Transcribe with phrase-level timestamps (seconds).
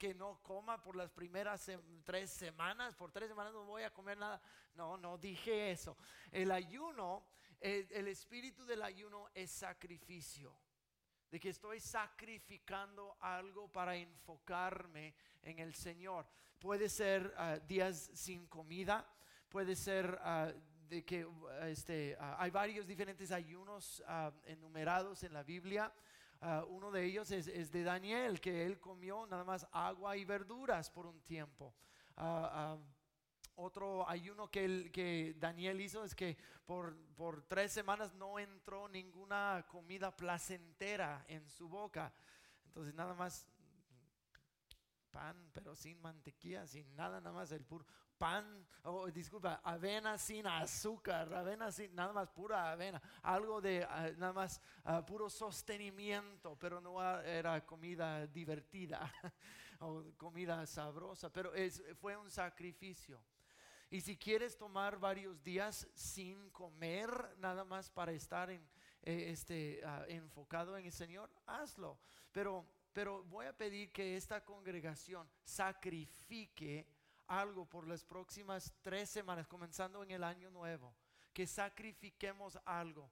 [0.00, 1.70] que no coma por las primeras
[2.04, 4.40] tres semanas, por tres semanas no voy a comer nada.
[4.74, 5.94] No, no dije eso.
[6.32, 7.26] El ayuno,
[7.60, 10.56] el espíritu del ayuno es sacrificio
[11.30, 16.26] de que estoy sacrificando algo para enfocarme en el Señor.
[16.58, 19.06] Puede ser ah, días sin comida,
[19.48, 20.50] puede ser ah,
[20.88, 21.26] de que
[21.68, 24.02] este, ah, hay varios diferentes ayunos
[24.44, 25.92] enumerados en la Biblia.
[26.68, 31.06] Uno de ellos es, de Daniel, que él comió nada más agua y verduras por
[31.06, 31.74] un tiempo
[33.60, 39.66] otro ayuno que, que Daniel hizo es que por, por, tres semanas no entró ninguna
[39.68, 42.12] comida placentera en su boca.
[42.64, 43.46] Entonces nada más
[45.10, 47.84] pan, pero sin mantequilla, sin nada, nada más el puro
[48.16, 54.10] pan, oh, disculpa, avena sin azúcar, avena sin, nada más pura avena, algo de ah,
[54.18, 59.10] nada más ah, puro sostenimiento, pero no era comida divertida
[59.80, 63.22] o comida sabrosa, pero es, fue un sacrificio.
[63.92, 68.62] Y si quieres tomar varios días sin comer, nada más para estar en,
[69.02, 71.98] eh, este, ah, enfocado en el Señor, hazlo.
[72.30, 76.86] Pero, pero voy a pedir que esta congregación sacrifique
[77.26, 80.94] algo por las próximas tres semanas, comenzando en el año nuevo.
[81.32, 83.10] Que sacrifiquemos algo.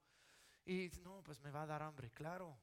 [0.65, 2.59] Y no, pues me va a dar hambre, claro.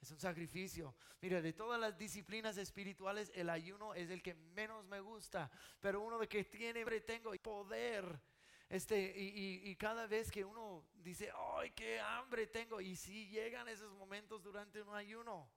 [0.00, 0.96] Es un sacrificio.
[1.20, 5.48] Mira, de todas las disciplinas espirituales, el ayuno es el que menos me gusta.
[5.80, 8.20] Pero uno de que tiene, tengo poder.
[8.68, 12.80] Este, y, cada vez que uno dice, ¡ay, qué hambre tengo!
[12.80, 15.48] Y si llegan esos momentos durante un ayuno,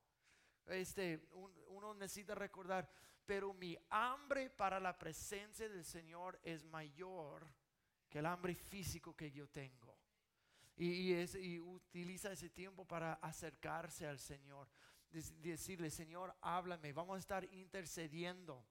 [0.67, 1.27] este,
[1.67, 2.89] uno necesita recordar,
[3.25, 7.47] pero mi hambre para la presencia del Señor es mayor
[8.09, 9.97] que el hambre físico que yo tengo
[10.77, 14.67] y, utiliza ese tiempo para acercarse al Señor.
[15.09, 18.65] Decirle, Señor, háblame, vamos a estar intercediendo.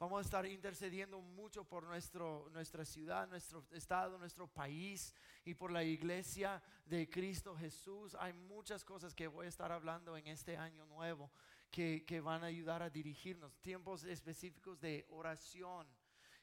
[0.00, 5.70] Vamos a estar intercediendo mucho por nuestro, nuestra ciudad, nuestro estado, nuestro país y por
[5.70, 8.16] la iglesia de Cristo Jesús.
[8.18, 11.30] Hay muchas cosas que voy a estar hablando en este año nuevo
[11.70, 13.60] que, van a ayudar a dirigirnos.
[13.60, 15.86] Tiempos específicos de oración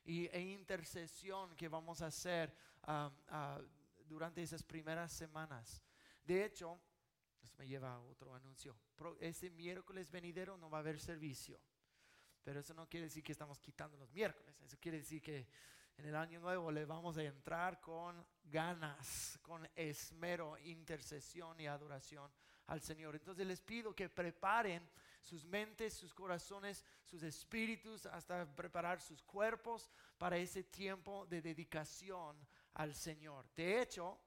[0.06, 2.56] y, e intercesión que vamos a hacer
[4.08, 5.82] durante esas primeras semanas.
[6.24, 6.80] De hecho,
[7.42, 8.78] esto me lleva a otro anuncio.
[9.20, 11.60] Este miércoles venidero no va a haber servicio.
[12.48, 14.56] Pero eso no quiere decir que estamos quitando los miércoles.
[14.62, 15.46] Eso quiere decir que
[15.98, 22.32] en el año nuevo le vamos a entrar con ganas, con esmero, intercesión y adoración
[22.68, 23.18] al Señor.
[23.18, 24.90] Entonces les pido que preparen
[25.22, 32.38] sus mentes, sus corazones, sus espíritus, hasta preparar sus cuerpos para ese tiempo de dedicación
[32.76, 33.46] al Señor.
[33.58, 34.18] De hecho,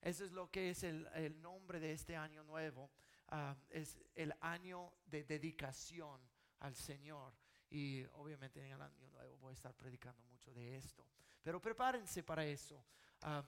[0.00, 2.90] eso es lo que es el, nombre de este año nuevo.
[3.28, 6.20] Ah, es el año de dedicación
[6.58, 7.40] al Señor.
[7.72, 11.06] Y obviamente en el año nuevo voy a estar predicando mucho de esto.
[11.42, 12.84] Pero prepárense para eso.
[13.22, 13.42] Ah,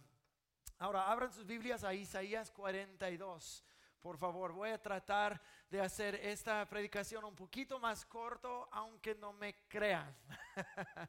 [0.78, 3.62] ahora, abran sus Biblias a Isaías 42.
[4.00, 9.34] Por favor, voy a tratar de hacer esta predicación un poquito más corto, aunque no
[9.34, 10.16] me crean.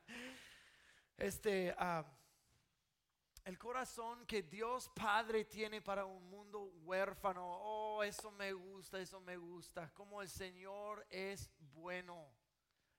[1.17, 2.03] este, uh,
[3.45, 7.45] el corazón que Dios Padre tiene para un mundo huérfano.
[7.45, 9.89] Oh, eso me gusta, eso me gusta.
[9.93, 12.44] Como el Señor es bueno.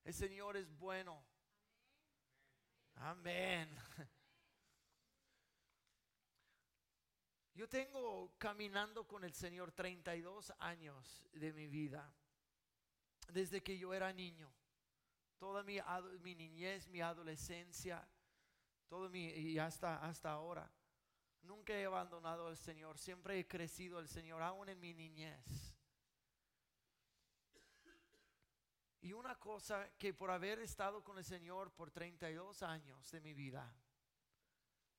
[0.06, 1.22] El Señor es bueno.
[2.94, 3.68] Amén.
[7.54, 12.10] Yo tengo caminando con el Señor 32 años de mi vida.
[13.28, 14.50] Desde que yo era niño.
[15.38, 15.78] Toda mi,
[16.20, 18.08] mi niñez, mi adolescencia
[18.86, 20.70] todo mi, y hasta, hasta ahora.
[21.42, 25.75] Nunca he abandonado al Señor, siempre he crecido al Señor, aún en mi niñez.
[29.06, 33.34] Y una cosa que por haber estado con el Señor por 32 años de mi
[33.34, 33.72] vida,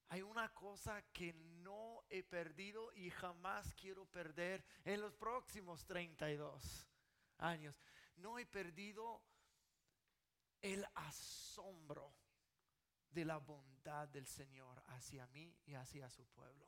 [0.07, 6.87] hay una cosa que no he perdido y jamás quiero perder en los próximos 32
[7.39, 7.75] años.
[8.15, 9.21] No he perdido
[10.61, 12.15] el asombro
[13.09, 16.65] de la bondad del Señor hacia mí y hacia su pueblo.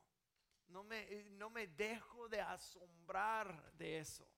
[0.66, 4.30] No me, eh, no me dejo de asombrar de eso.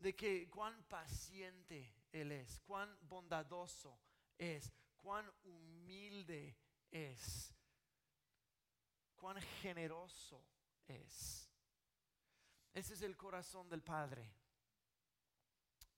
[0.00, 3.98] De que cuán paciente Él es, cuán bondadoso
[4.36, 6.56] es, cuán humilde
[6.90, 7.54] es,
[9.14, 10.44] cuán generoso
[10.86, 11.48] es.
[12.72, 14.34] Ese es el corazón del Padre.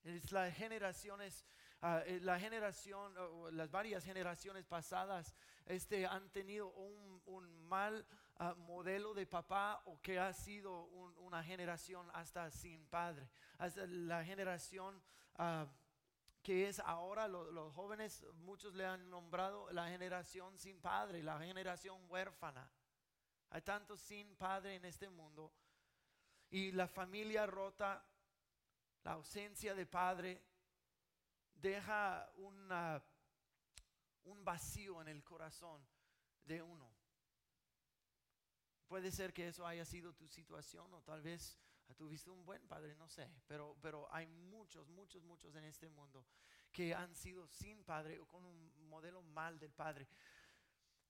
[0.02, 1.46] Es las generaciones
[1.84, 3.12] Ah, eh, la generación,
[3.56, 5.34] las varias generaciones pasadas
[5.66, 8.06] este, han tenido un, mal
[8.42, 10.84] ah, modelo de papá o que ha sido
[11.18, 13.28] una generación hasta sin padre,
[13.58, 15.02] hasta la generación
[15.36, 15.66] ah,
[16.42, 22.04] que es ahora los jóvenes, muchos le han nombrado la generación sin padre, la generación
[22.08, 22.68] huérfana.
[23.50, 25.52] Hay tantos sin padre en este mundo
[26.50, 28.04] y la familia rota,
[29.04, 30.42] la ausencia de padre
[31.54, 33.00] deja una,
[34.24, 35.86] un vacío en el corazón
[36.44, 36.91] de uno.
[38.92, 41.58] Puede ser que eso haya sido tu situación o tal vez
[41.96, 46.26] tuviste un buen padre, no sé, pero, pero hay muchos, muchos, muchos en este mundo
[46.70, 50.06] que han sido sin padre o con un modelo mal del padre.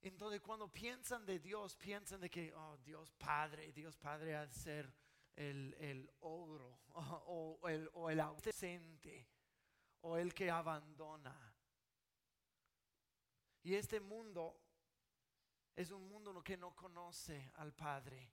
[0.01, 4.55] Entonces cuando piensan de Dios, piensan de que, oh, Dios Padre, Dios Padre ha de
[4.55, 4.95] ser
[5.35, 6.83] el, el ogro
[7.27, 9.27] o, el, o el ausente
[10.03, 11.37] o el que abandona.
[13.65, 14.62] Y este mundo
[15.75, 18.31] es un mundo que no conoce al Padre.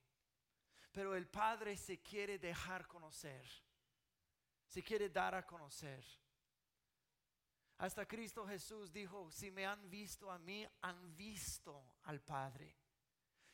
[0.92, 3.46] Pero el Padre se quiere dejar conocer.
[4.68, 6.04] Se quiere dar a conocer.
[7.78, 12.76] Hasta Cristo Jesús dijo, si me han visto a mí, han visto al Padre.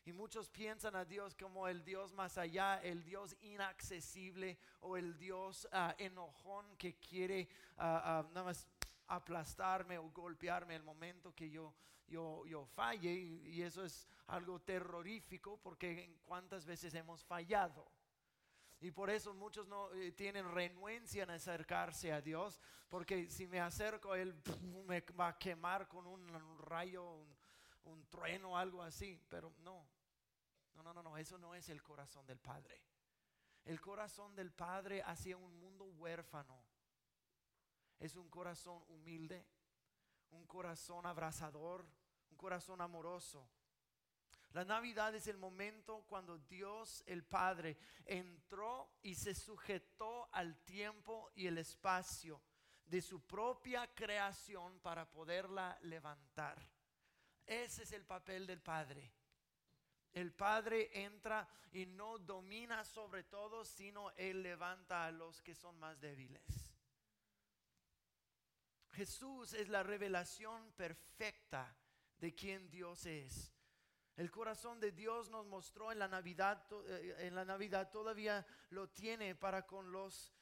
[0.03, 5.17] Y muchos piensan a Dios como el Dios más allá, el Dios inaccesible o el
[5.17, 7.47] Dios ah, enojón que quiere
[7.77, 8.67] ah, nada más
[9.07, 11.73] aplastarme o golpearme el momento que yo,
[12.07, 13.11] yo, yo falle.
[13.11, 17.91] Y, eso es algo terrorífico porque cuántas veces hemos fallado.
[18.81, 22.59] Y por eso muchos no eh, tienen renuencia en acercarse a Dios,
[22.89, 24.35] porque si me acerco, Él
[24.85, 26.27] me va a quemar con un,
[26.59, 27.35] rayo, un,
[27.85, 29.19] un trueno, algo así.
[29.29, 29.87] Pero no,
[30.75, 32.81] no, no, no, no, eso no es el corazón del Padre.
[33.63, 36.63] El corazón del Padre hacia un mundo huérfano
[37.99, 39.45] es un corazón humilde,
[40.31, 41.85] un corazón abrazador,
[42.31, 43.47] un corazón amoroso.
[44.51, 51.31] La Navidad es el momento cuando Dios el Padre entró y se sujetó al tiempo
[51.35, 52.41] y el espacio
[52.85, 56.57] de su propia creación para poderla levantar.
[57.45, 59.11] Ese es el papel del Padre.
[60.13, 65.77] El Padre entra y no domina sobre todo, sino Él levanta a los que son
[65.77, 66.64] más débiles.
[68.95, 71.75] Jesús es la revelación perfecta
[72.17, 73.51] de quien Dios es.
[74.15, 78.87] El corazón de Dios nos mostró en la Navidad, eh, en la Navidad todavía lo
[78.89, 80.33] tiene para con los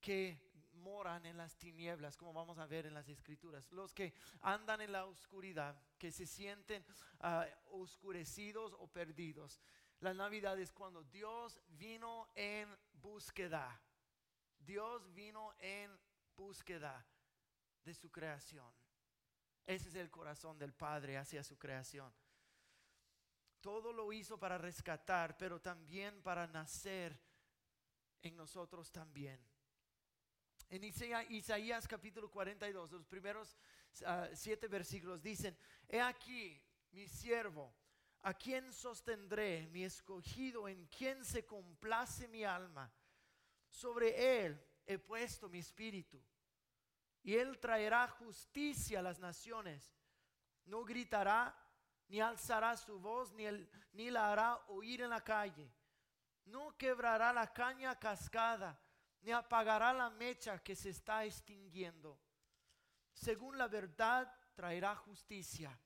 [0.00, 4.80] que moran en las tinieblas, como vamos a ver en las escrituras, los que andan
[4.80, 6.84] en la oscuridad, que se sienten
[7.20, 9.60] ah, oscurecidos o perdidos.
[10.00, 13.80] La Navidad es cuando Dios vino en búsqueda.
[14.58, 15.96] Dios vino en
[16.34, 17.06] búsqueda
[17.84, 18.70] de su creación.
[19.66, 22.12] Ese es el corazón del Padre hacia su creación.
[23.60, 27.18] Todo lo hizo para rescatar, pero también para nacer
[28.22, 29.40] en nosotros también.
[30.68, 33.58] En Isaías, capítulo 42, los primeros
[34.06, 35.56] ah, siete versículos dicen,
[35.88, 36.62] he aquí
[36.92, 37.74] mi siervo,
[38.22, 42.92] a quien sostendré, mi escogido, en quien se complace mi alma.
[43.68, 46.22] Sobre él he puesto mi espíritu
[47.22, 49.94] y él traerá justicia a las naciones.
[50.64, 51.54] No gritará,
[52.08, 53.44] ni alzará su voz, ni,
[53.92, 55.70] ni la hará oír en la calle.
[56.46, 58.80] No quebrará la caña cascada,
[59.22, 62.18] ni apagará la mecha que se está extinguiendo.
[63.12, 65.78] Según la verdad traerá justicia.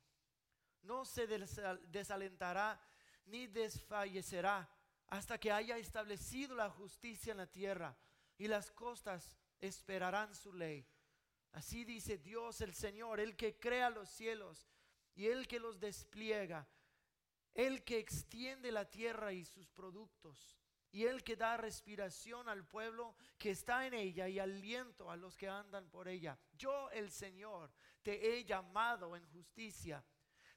[0.82, 2.80] No se desalentará
[3.26, 4.68] ni desfallecerá
[5.08, 7.96] hasta que haya establecido la justicia en la tierra
[8.36, 10.86] y las costas esperarán su ley.
[11.54, 14.68] Así dice Dios el Señor, el que crea los cielos
[15.14, 16.68] y el que los despliega,
[17.54, 20.58] el que extiende la tierra y sus productos,
[20.90, 25.36] y el que da respiración al pueblo que está en ella y aliento a los
[25.36, 26.36] que andan por ella.
[26.58, 30.04] Yo, el Señor, te he llamado en justicia,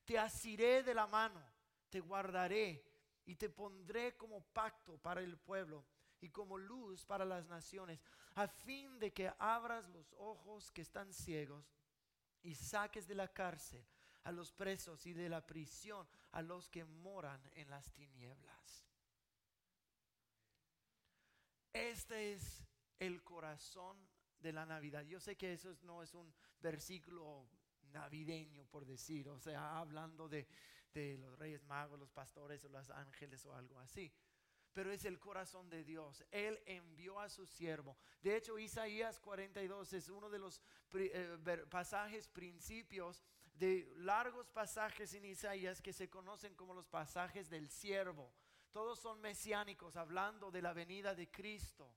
[0.04, 1.44] te asiré de la mano,
[1.92, 2.84] te guardaré
[3.26, 5.86] y te pondré como pacto para el pueblo
[6.22, 8.00] y como luz para las naciones,
[8.36, 11.66] a fin de que abras los ojos que están ciegos
[12.44, 13.86] y saques de la cárcel
[14.24, 18.86] a los presos y de la prisión a los que moran en las tinieblas.
[21.72, 22.64] Este es
[23.00, 23.98] el corazón
[24.40, 25.04] de la Navidad.
[25.04, 27.48] Yo sé que eso no es un versículo
[27.92, 30.48] navideño, por decir, o sea, hablando de,
[30.94, 34.12] de los reyes magos, los pastores o los ángeles o algo así
[34.78, 36.24] pero es el corazón de Dios.
[36.30, 37.98] Él envió a su siervo.
[38.22, 40.62] De hecho, Isaías 42 es uno de los
[40.94, 43.24] eh, pasajes, principios
[43.56, 48.32] de largos pasajes en Isaías que se conocen como los pasajes del siervo.
[48.70, 51.92] Todos son mesiánicos, hablando de la venida de Cristo.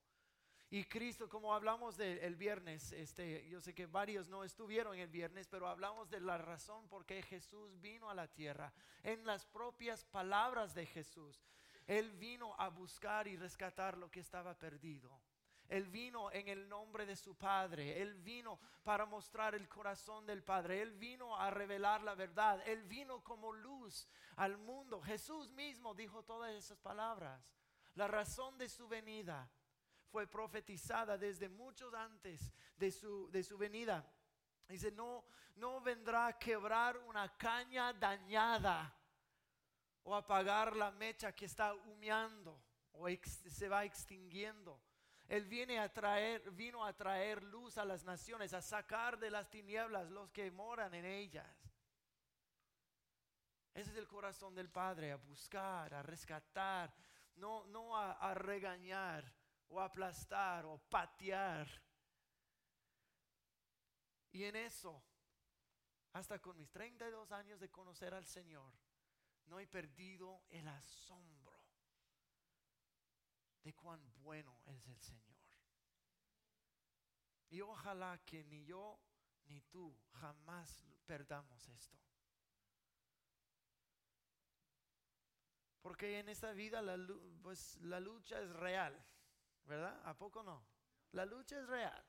[0.70, 5.48] Y Cristo, como hablamos del viernes, este, yo sé que varios no estuvieron el viernes,
[5.48, 8.72] pero hablamos de la razón por qué Jesús vino a la tierra.
[9.02, 11.42] En las propias palabras de Jesús,
[11.90, 15.10] Él vino a buscar y rescatar lo que estaba perdido.
[15.66, 18.00] Él vino en el nombre de su Padre.
[18.00, 20.82] Él vino para mostrar el corazón del Padre.
[20.82, 22.62] Él vino a revelar la verdad.
[22.64, 25.02] Él vino como luz al mundo.
[25.02, 27.42] Jesús mismo dijo todas esas palabras.
[27.96, 29.50] La razón de su venida
[30.12, 34.08] fue profetizada desde muchos antes de su, de su venida.
[34.68, 35.24] Dice, no,
[35.56, 38.96] no vendrá a quebrar una caña dañada
[40.04, 42.60] o apagar la mecha que está humeando
[42.92, 44.80] o se va extinguiendo.
[45.28, 49.48] Él viene a traer, vino a traer luz a las naciones, a sacar de las
[49.48, 51.46] tinieblas los que moran en ellas.
[53.72, 56.92] Ese es el corazón del Padre, a buscar, a rescatar,
[57.36, 59.32] no, no a, regañar
[59.68, 61.68] o aplastar o patear.
[64.32, 65.00] Y en eso,
[66.12, 68.72] hasta con mis 32 años de conocer al Señor,
[69.50, 71.60] no he perdido el asombro
[73.62, 75.36] de cuán bueno es el Señor.
[77.50, 79.00] Y ojalá que ni yo
[79.46, 81.98] ni tú jamás perdamos esto.
[85.82, 86.96] Porque en esta vida la,
[87.42, 89.04] pues, la lucha es real,
[89.64, 90.00] ¿verdad?
[90.04, 90.64] ¿A poco no?
[91.10, 92.04] La lucha es real.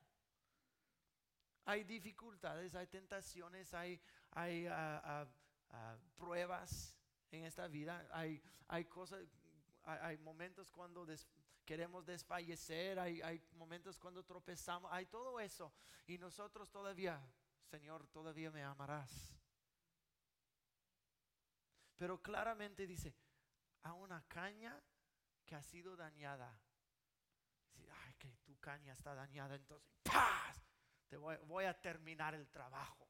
[1.66, 5.26] Hay dificultades, hay tentaciones, hay, hay ah,
[6.16, 7.01] pruebas
[7.32, 9.26] en esta vida, hay, hay cosas,
[9.84, 11.08] hay, momentos cuando
[11.66, 15.74] queremos desfallecer, hay, hay momentos cuando tropezamos, hay todo eso.
[16.08, 17.22] Y nosotros todavía,
[17.64, 19.34] Señor, todavía me amarás.
[21.98, 23.16] Pero claramente dice,
[23.84, 24.82] a una caña
[25.46, 26.60] que ha sido dañada.
[28.06, 30.62] Ay, que tu caña está dañada, entonces, ¡paz!
[31.08, 33.08] Te voy, voy, a terminar el trabajo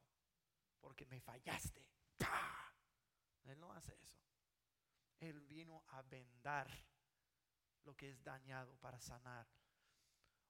[0.80, 1.88] porque me fallaste.
[3.46, 4.18] Él no hace eso.
[5.20, 6.68] Él vino a vendar
[7.84, 9.48] lo que es dañado para sanar.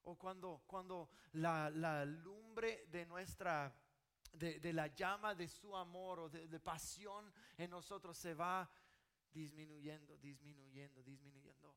[0.02, 3.74] O cuando, cuando la, lumbre de nuestra,
[4.32, 8.68] de, la llama de su amor o de pasión en nosotros se va
[9.32, 11.74] disminuyendo, disminuyendo, disminuyendo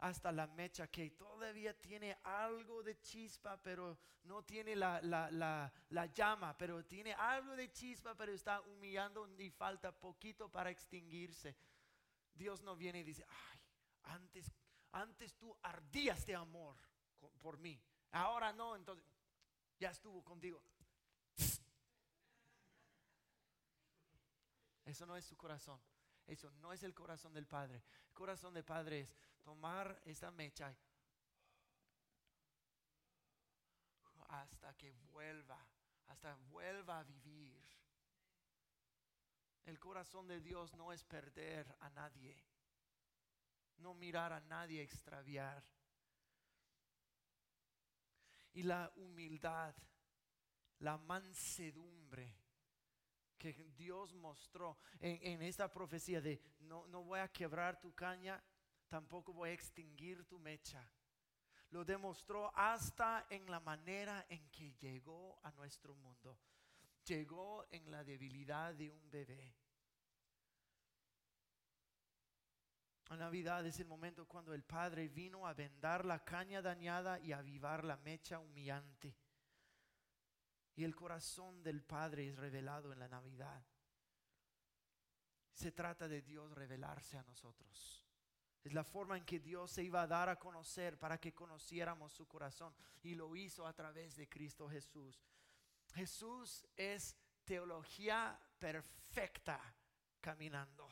[0.00, 5.72] hasta la mecha que todavía tiene algo de chispa, pero no tiene la, la, la,
[5.90, 11.56] la, llama, pero tiene algo de chispa, pero está humillando y falta poquito para extinguirse.
[12.34, 13.60] Dios no viene y dice, ay,
[14.04, 14.52] antes
[14.92, 16.76] antes tú ardías de amor
[17.38, 17.80] por mí.
[18.12, 19.04] Ahora no, entonces
[19.78, 20.62] ya estuvo contigo.
[24.84, 25.80] Eso no es su corazón.
[26.30, 27.82] Eso no es el corazón del Padre.
[28.08, 30.74] El corazón del Padre es tomar esta mecha
[34.28, 35.58] hasta que vuelva,
[36.06, 37.60] hasta vuelva a vivir.
[39.64, 42.40] El corazón de Dios no es perder a nadie
[43.80, 45.62] no mirar a nadie extraviar.
[48.52, 49.74] Y la humildad,
[50.80, 52.39] la mansedumbre
[53.40, 58.40] que Dios mostró en, esta profecía de no, no voy a quebrar tu caña,
[58.86, 60.86] tampoco voy a extinguir tu mecha.
[61.70, 66.38] Lo demostró hasta en la manera en que llegó a nuestro mundo.
[67.06, 69.56] Llegó en la debilidad de un bebé.
[73.08, 77.32] La Navidad es el momento cuando el Padre vino a vendar la caña dañada y
[77.32, 79.16] a avivar la mecha humillante.
[80.80, 83.62] Y el corazón del Padre es revelado en la Navidad.
[85.52, 88.02] Se trata de Dios revelarse a nosotros.
[88.64, 92.14] Es la forma en que Dios se iba a dar a conocer para que conociéramos
[92.14, 92.74] su corazón.
[93.02, 95.22] Y lo hizo a través de Cristo Jesús.
[95.92, 99.60] Jesús es teología perfecta
[100.18, 100.88] caminando.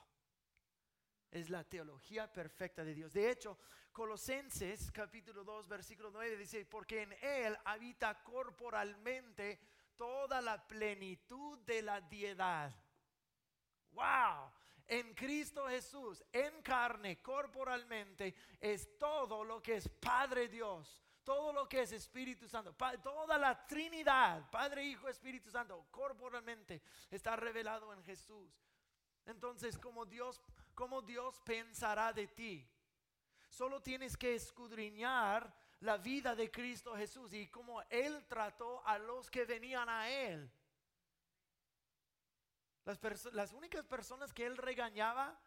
[1.30, 3.14] Es la teología perfecta de Dios.
[3.14, 3.58] De hecho,
[3.90, 9.58] Colosenses capítulo 2 versículo 9 dice, porque en Él habita corporalmente
[9.98, 12.74] toda la plenitud de la diedad.
[13.90, 14.50] ¡Wow!
[14.86, 21.68] En Cristo Jesús, en carne, corporalmente, es todo lo que es Padre Dios, todo lo
[21.68, 28.02] que es Espíritu Santo, toda la Trinidad, Padre, Hijo, Espíritu Santo, corporalmente está revelado en
[28.02, 28.50] Jesús.
[29.26, 30.40] Entonces, como Dios
[30.78, 32.64] cómo Dios pensará de ti.
[33.50, 39.30] Solo tienes que escudriñar la vida de Cristo Jesús y cómo Él trató a los
[39.30, 40.50] que venían a Él.
[43.32, 45.38] Las, únicas personas que él regañaba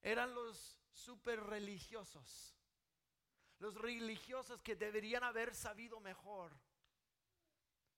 [0.00, 2.56] eran los super religiosos.
[3.58, 6.58] Los religiosos que deberían haber sabido mejor.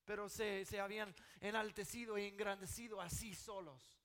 [0.05, 4.03] Pero se, se habían enaltecido y engrandecido así solos.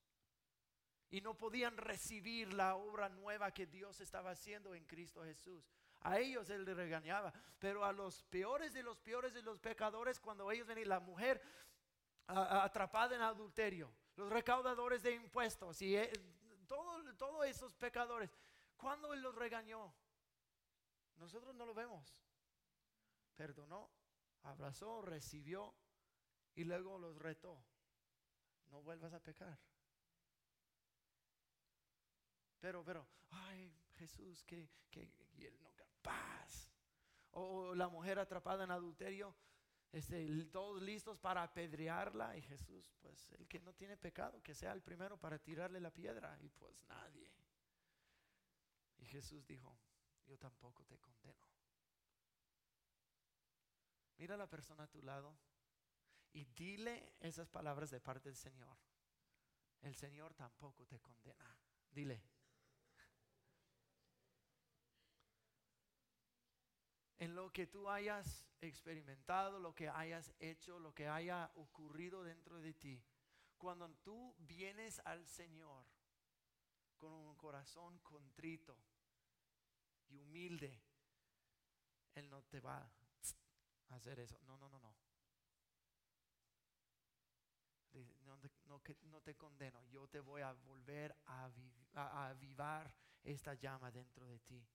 [1.09, 5.65] Y no podían recibir la obra nueva que Dios estaba haciendo en Cristo Jesús.
[6.05, 7.33] A ellos él le regañaba.
[7.57, 11.41] Pero a los peores de los peores de los pecadores, cuando ellos venían, la mujer
[12.27, 16.11] atrapada en adulterio, los recaudadores de impuestos y eh,
[16.67, 18.35] todos esos pecadores,
[18.77, 19.93] ¿cuándo Él los regañó?
[21.17, 22.15] Nosotros no lo vemos.
[23.35, 23.89] Perdonó,
[24.43, 25.73] abrazó, recibió
[26.53, 27.63] y luego los retó.
[28.69, 29.57] No vuelvas a pecar.
[32.59, 35.71] Pero, pero, ay, Jesús, que, que, y él no
[36.05, 36.71] paz.
[37.31, 39.35] O la mujer atrapada en adulterio,
[39.91, 44.71] este, todos listos para apedrearla y Jesús, pues el que no tiene pecado, que sea
[44.71, 47.29] el primero para tirarle la piedra y pues nadie.
[48.97, 49.77] Y Jesús dijo,
[50.25, 51.45] yo tampoco te condeno.
[54.17, 55.37] Mira a la persona a tu lado
[56.31, 58.77] y dile esas palabras de parte del Señor.
[59.81, 61.57] El Señor tampoco te condena.
[61.91, 62.34] Dile.
[67.19, 72.59] En lo que tú hayas experimentado, lo que hayas hecho, lo que haya ocurrido dentro
[72.59, 73.03] de ti,
[73.57, 75.85] cuando tú vienes al Señor
[76.97, 78.77] con un corazón contrito
[80.07, 80.81] y humilde,
[82.15, 82.89] Él no te va
[83.89, 84.39] a hacer eso.
[84.45, 84.95] No, no, no, no.
[88.25, 91.49] No, no, te condeno, yo te voy a volver a,
[91.93, 92.93] a avivar
[93.23, 94.67] esta llama dentro de ti.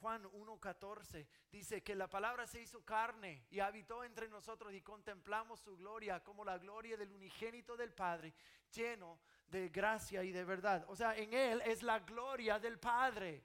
[0.00, 5.60] Juan 1.14 dice que la palabra se hizo carne y habitó entre nosotros y contemplamos
[5.60, 8.34] su gloria como la gloria del unigénito del Padre,
[8.72, 10.84] lleno de gracia y de verdad.
[10.88, 13.44] O sea, en Él es la gloria del Padre.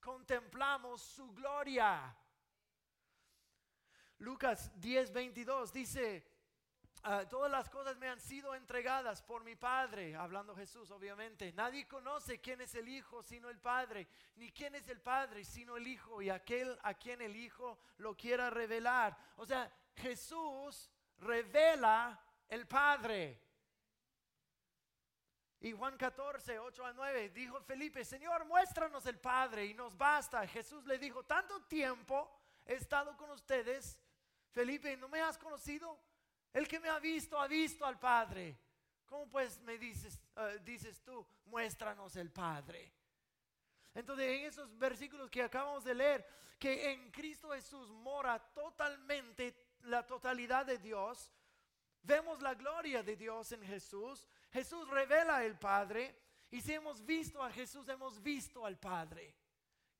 [0.00, 2.16] Contemplamos su gloria.
[4.18, 6.33] Lucas 10.22 dice,
[7.06, 11.52] Ah, todas las cosas me han sido entregadas por mi Padre, hablando Jesús obviamente.
[11.52, 15.76] Nadie conoce quién es el Hijo sino el Padre, ni quién es el Padre sino
[15.76, 19.14] el Hijo y aquel a quien el Hijo lo quiera revelar.
[19.36, 23.38] O sea, Jesús revela el Padre.
[25.60, 30.46] Y Juan 14, 8 a 9, dijo Felipe, Señor, muéstranos el Padre y nos basta.
[30.46, 34.00] Jesús le dijo, tanto tiempo he estado con ustedes,
[34.52, 35.98] Felipe, ¿no me has conocido?
[36.54, 38.56] El que me ha visto, ha visto al Padre.
[39.04, 42.92] ¿Cómo pues me dices, eh, dices tú, muéstranos el Padre?
[43.92, 46.26] Entonces en esos versículos que acabamos de leer,
[46.58, 51.30] que en Cristo Jesús mora totalmente la totalidad de Dios,
[52.02, 56.16] vemos la gloria de Dios en Jesús, Jesús revela el Padre,
[56.50, 59.34] y si hemos visto a Jesús, hemos visto al Padre.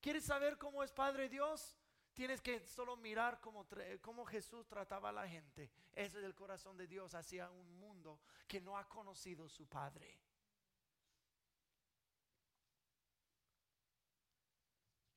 [0.00, 1.76] ¿Quieres saber cómo es Padre Dios?
[2.14, 5.72] Tienes que solo mirar cómo, Jesús trataba a la gente.
[5.92, 10.20] Ese es el corazón de Dios hacia un mundo que no ha conocido su Padre.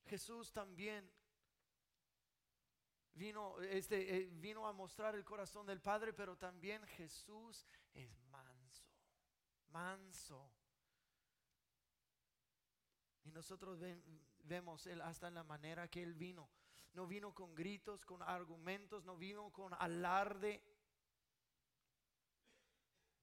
[0.08, 1.08] Jesús también
[3.14, 8.88] vino, este, eh, vino a mostrar el corazón del Padre, pero también Jesús es manso,
[9.68, 10.52] manso.
[13.24, 13.80] Y nosotros
[14.40, 16.50] vemos hasta en la manera que él vino
[16.98, 20.64] no vino con gritos, con argumentos, no vino con alarde.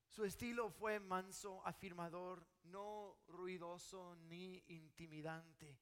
[0.07, 5.77] Su estilo fue manso, afirmador, no ruidoso ni intimidante.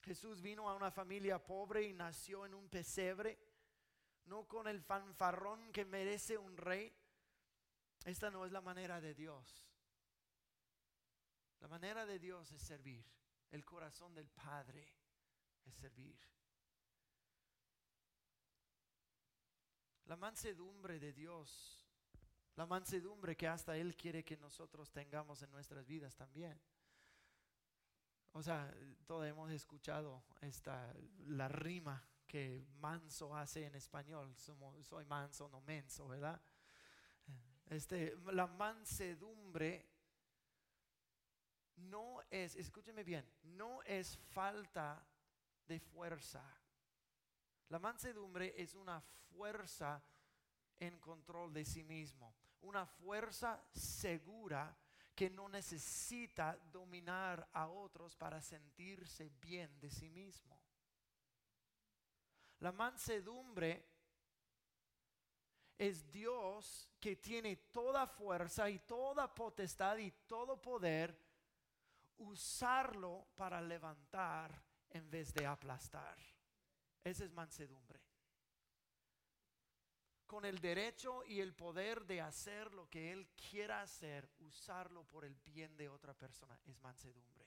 [0.00, 3.38] Jesús vino a una familia pobre y nació en un pesebre,
[4.24, 6.96] no con el fanfarrón que merece un rey.
[8.06, 9.68] Esta no es la manera de Dios.
[11.60, 13.04] La manera de Dios es servir
[13.50, 15.01] el corazón del Padre
[15.64, 16.18] es servir.
[20.06, 21.84] La mansedumbre de Dios,
[22.56, 26.60] la mansedumbre que hasta Él quiere que nosotros tengamos en nuestras vidas también.
[28.32, 28.74] O sea,
[29.06, 30.94] todos hemos escuchado esta,
[31.26, 34.34] la rima que manso hace en español.
[34.36, 36.40] soy manso, no menso, ¿verdad?
[37.66, 39.88] Este, la mansedumbre
[41.76, 45.06] no es, escúcheme bien, no es falta
[45.72, 46.44] de fuerza.
[47.70, 50.04] La mansedumbre es una fuerza
[50.78, 54.76] en control de sí mismo, una fuerza segura
[55.14, 60.60] que no necesita dominar a otros para sentirse bien de sí mismo.
[62.58, 63.88] La mansedumbre
[65.78, 71.18] es Dios que tiene toda fuerza y toda potestad y todo poder,
[72.18, 76.18] usarlo para levantar en vez de aplastar.
[77.04, 78.00] Esa es mansedumbre.
[80.26, 85.24] Con el derecho y el poder de hacer lo que Él quiera hacer, usarlo por
[85.24, 87.46] el bien de otra persona, es mansedumbre.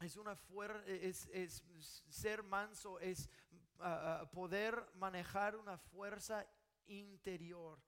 [0.00, 0.36] Es una
[0.86, 1.62] es, es,
[2.08, 3.28] ser manso, es
[3.78, 6.44] ah, poder manejar una fuerza
[6.86, 7.80] interior.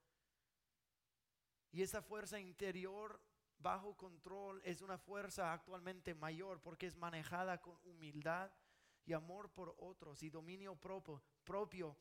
[1.72, 3.20] Y esa fuerza interior
[3.58, 8.50] bajo control es una fuerza actualmente mayor porque es manejada con humildad
[9.04, 11.96] y amor por otros y dominio propio, propio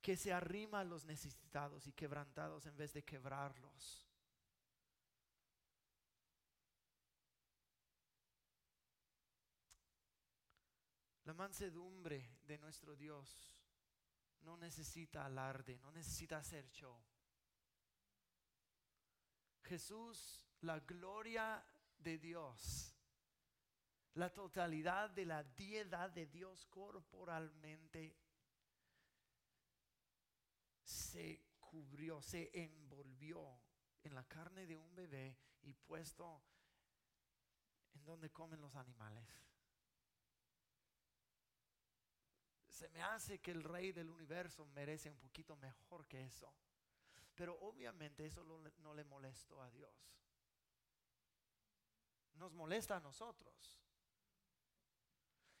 [0.00, 4.08] que se arrima a los necesitados y quebrantados en vez de quebrarlos.
[11.24, 13.52] La mansedumbre de nuestro Dios
[14.40, 16.98] no necesita alarde, no necesita hacer show.
[19.64, 21.64] Jesús, la gloria
[21.98, 22.94] de Dios,
[24.14, 28.16] la totalidad de la diedad de Dios corporalmente
[30.82, 33.60] se cubrió, se envolvió
[34.02, 36.42] en la carne de un bebé y puesto
[37.94, 39.28] en donde comen los animales.
[42.68, 46.52] Se me hace que el rey del universo merece un poquito mejor que eso.
[47.34, 50.08] Pero obviamente eso no le molestó a Dios.
[52.38, 53.78] Nos molesta a nosotros.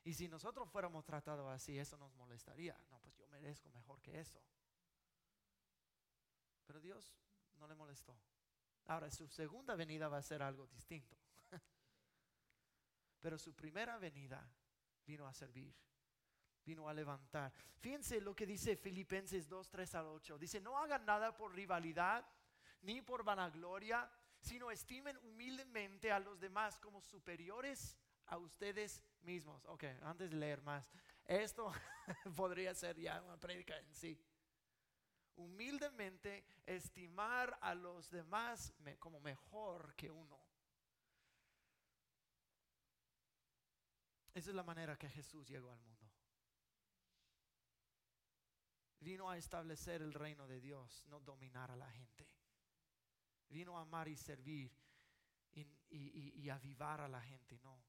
[0.04, 2.78] Y si nosotros fuéramos tratados así, eso nos molestaría.
[2.90, 4.40] No, pues yo merezco mejor que eso.
[6.66, 7.14] Pero Dios
[7.56, 8.18] no le molestó.
[8.86, 11.16] Ahora, su segunda venida va a ser algo distinto.
[13.20, 14.48] Pero su primera venida
[15.04, 15.74] vino a servir
[16.68, 17.50] vino a levantar.
[17.78, 20.38] Fíjense lo que dice Filipenses 2, 3 al 8.
[20.38, 22.26] Dice, no hagan nada por rivalidad
[22.82, 24.08] ni por vanagloria,
[24.48, 29.64] sino estimen humildemente a los demás como superiores a ustedes mismos.
[29.66, 30.90] Ok, antes de leer más,
[31.26, 31.70] esto
[32.36, 34.18] podría ser ya una prédica en sí.
[35.36, 40.40] Humildemente estimar a los demás como mejor que uno.
[44.32, 45.98] Esa es la manera que Jesús llegó al mundo
[49.00, 52.37] vino a establecer el reino de Dios, no dominar a la gente.
[53.48, 54.70] Vino a amar y servir
[55.90, 57.82] y, avivar a la gente, no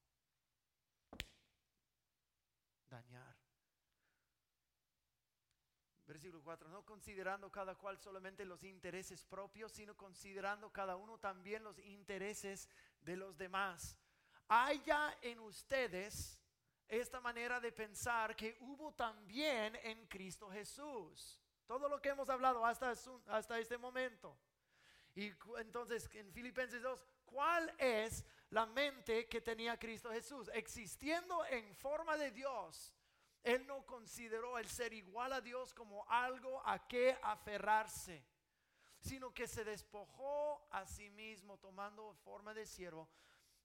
[2.90, 3.38] dañar.
[6.06, 11.64] Versículo 4, no considerando cada cual solamente los intereses propios, sino considerando cada uno también
[11.64, 12.68] los intereses
[13.02, 13.96] de los demás.
[14.48, 16.42] Haya en ustedes
[16.88, 21.40] esta manera de pensar que hubo también en Cristo Jesús.
[21.68, 22.96] Todo lo que hemos hablado hasta,
[23.28, 24.36] hasta este momento.
[25.20, 30.50] Y entonces en Filipenses 2, ¿cuál es la mente que tenía Cristo Jesús?
[30.54, 32.94] Existiendo en forma de Dios,
[33.44, 38.24] Él no consideró el ser igual a Dios como algo a que aferrarse,
[39.02, 43.10] sino que se despojó a sí mismo tomando forma de siervo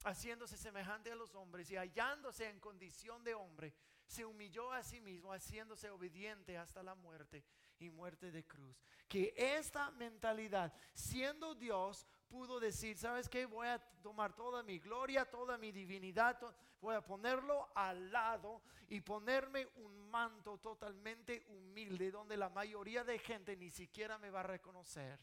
[0.03, 3.73] haciéndose semejante a los hombres y hallándose en condición de hombre,
[4.07, 7.45] se humilló a sí mismo, haciéndose obediente hasta la muerte
[7.85, 8.77] y muerte de cruz.
[9.09, 13.47] Que esta mentalidad, siendo Dios, pudo decir, ¿sabes qué?
[13.47, 16.39] Voy a tomar toda mi gloria, toda mi divinidad,
[16.81, 23.19] voy a ponerlo al lado y ponerme un manto totalmente humilde, donde la mayoría de
[23.19, 25.19] gente ni siquiera me va a reconocer.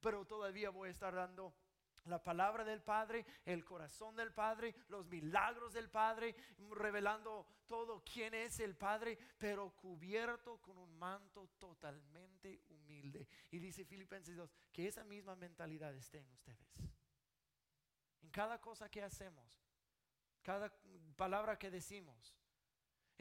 [0.00, 1.54] Pero todavía voy a estar dando
[2.04, 6.34] la palabra del Padre, el corazón del Padre, los milagros del Padre,
[6.70, 13.28] revelando todo quién es el Padre, pero cubierto con un manto totalmente humilde.
[13.50, 16.58] Y dice Filipenses 2, que esa misma mentalidad esté en ustedes.
[18.22, 19.44] En cada cosa que hacemos,
[20.42, 20.72] cada
[21.16, 22.39] palabra que decimos,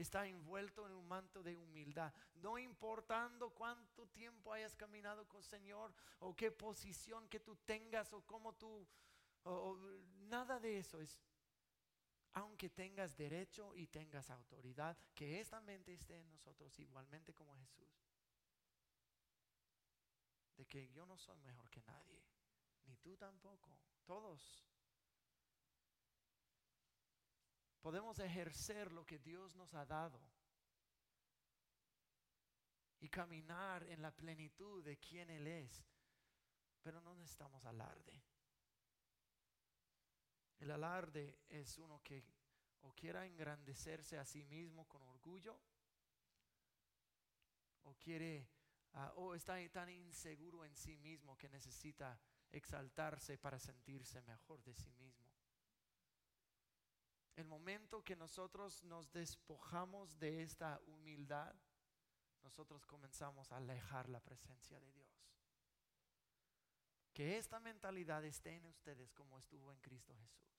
[0.02, 5.44] está envuelto en un manto de humildad, no importando cuánto tiempo hayas caminado con el
[5.44, 8.88] Señor o qué posición que tú tengas o cómo tú,
[9.44, 9.76] o,
[10.30, 11.20] nada de eso es,
[12.34, 17.90] aunque tengas derecho y tengas autoridad, que esta mente esté en nosotros igualmente como Jesús.
[20.56, 22.24] De que yo no soy mejor que nadie,
[22.86, 24.69] ni tú tampoco, todos
[27.82, 30.20] podemos ejercer lo que Dios nos ha dado
[33.00, 35.86] y caminar en la plenitud de quien Él es,
[36.82, 38.24] pero no necesitamos alarde.
[40.60, 42.26] El alarde es uno que
[42.82, 45.60] o quiera engrandecerse a sí mismo con orgullo
[47.84, 48.50] o quiere
[48.94, 52.20] ah, o está tan inseguro en sí mismo que necesita
[52.52, 55.29] exaltarse para sentirse mejor de sí mismo.
[57.36, 61.56] El momento que nosotros nos despojamos de esta humildad,
[62.42, 65.10] nosotros comenzamos a alejar la presencia de Dios.
[67.14, 70.50] Que esta mentalidad esté en ustedes como estuvo en Cristo Jesús.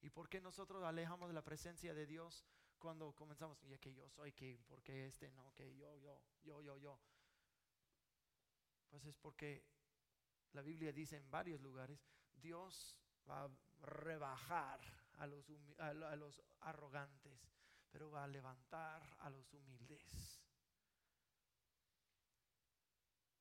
[0.00, 2.44] ¿Y por qué nosotros alejamos la presencia de Dios
[2.78, 6.76] cuando comenzamos, ya que yo soy, que porque este no, que yo, yo, yo, yo,
[6.76, 7.00] yo?
[8.90, 9.64] Pues es porque
[10.52, 12.06] la Biblia dice en varios lugares,
[12.36, 13.50] Dios va a
[13.84, 14.80] rebajar
[15.18, 15.46] a los,
[15.78, 17.48] a los arrogantes,
[17.90, 20.42] pero va a levantar a los humildes.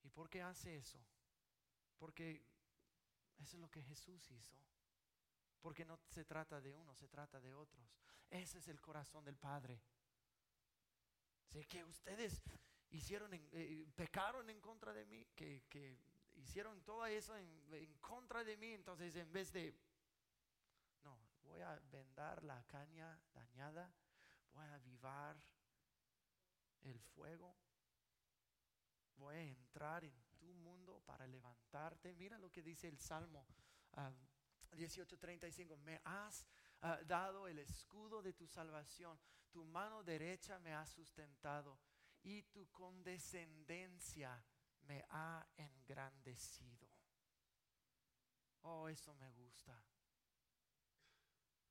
[0.03, 0.99] ¿Y por qué hace eso?
[1.97, 2.45] Porque
[3.39, 4.55] eso es lo que Jesús hizo.
[5.61, 7.97] Porque no se trata de uno, se trata de otros.
[8.29, 9.81] Ese es el corazón del Padre.
[11.45, 12.43] Sé que ustedes
[12.89, 15.61] hicieron, eh, pecaron en contra de mí, que,
[16.35, 18.73] hicieron todo eso en, contra de mí.
[18.73, 19.73] Entonces, en vez de,
[21.53, 23.93] voy a vendar la caña dañada,
[24.53, 25.37] voy a avivar
[26.81, 27.55] el fuego,
[29.17, 32.15] voy a entrar en tu mundo para levantarte.
[32.15, 33.45] Mira lo que dice el Salmo.
[33.95, 34.15] Um,
[34.71, 36.47] 18:35, me has
[36.81, 39.19] ah, dado el escudo de tu salvación,
[39.51, 41.79] tu mano derecha me ha sustentado
[42.23, 44.43] y tu condescendencia
[44.87, 46.89] me ha engrandecido.
[48.63, 49.79] Oh, eso me gusta.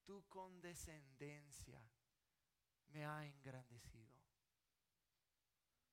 [0.04, 1.80] Tu condescendencia
[2.88, 4.22] me ha engrandecido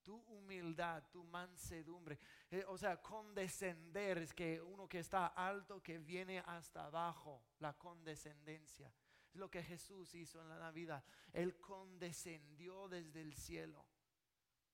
[0.10, 2.18] tu humildad, tu mansedumbre.
[2.50, 7.78] Eh, o sea, condescender es que uno que está alto, que viene hasta abajo, la
[7.78, 8.92] condescendencia.
[9.32, 11.04] Es lo que Jesús hizo en la Navidad.
[11.32, 13.86] Él condescendió desde el cielo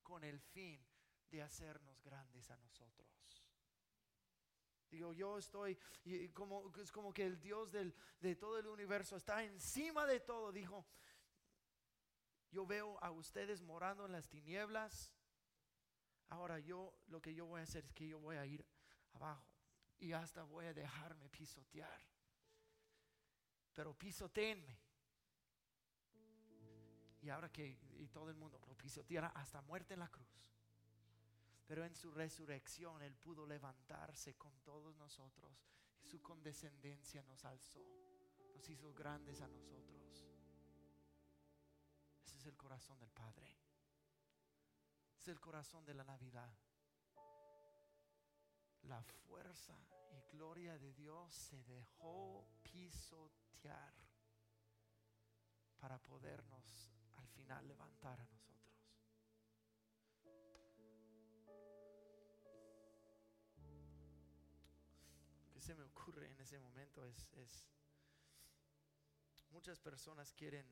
[0.01, 0.81] con el fin
[1.29, 3.44] de hacernos grandes a nosotros.
[4.89, 9.17] Digo, yo estoy, y como, es como que el Dios del, de todo el universo
[9.17, 10.51] está encima de todo.
[10.51, 10.85] Dijo,
[12.51, 15.11] yo veo a ustedes morando en las tinieblas,
[16.29, 18.65] Ahora yo lo que yo voy a hacer es que yo voy a ir
[19.13, 19.45] abajo
[19.99, 21.99] y hasta voy a dejarme pisotear.
[23.73, 24.79] Pero pisotenme.
[27.21, 30.27] Y ahora que y todo el mundo lo pisoteara hasta muerte en la cruz.
[31.65, 35.65] Pero en su resurrección Él pudo levantarse con todos nosotros.
[36.04, 37.84] Su condescendencia nos alzó.
[38.54, 40.28] Nos hizo grandes a nosotros.
[42.23, 43.65] Ese es el corazón del Padre
[45.32, 46.54] el corazón de la Navidad.
[48.84, 49.75] La fuerza
[50.12, 53.93] y gloria de Dios se dejó pisotear
[55.80, 58.54] para podernos al final levantar a nosotros.
[65.65, 67.65] Se me ocurre en ese momento es,
[69.49, 70.63] muchas personas quieren